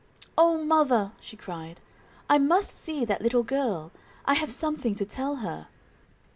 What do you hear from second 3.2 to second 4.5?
little girl; I